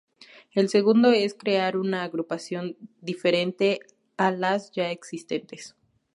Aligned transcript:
El 0.55 0.69
segundo 0.69 1.11
es 1.11 1.35
crear 1.35 1.77
una 1.77 2.01
agrupación 2.01 2.75
diferente 3.01 3.81
a 4.17 4.31
las 4.31 4.71
ya 4.71 4.89
existentes. 4.89 5.75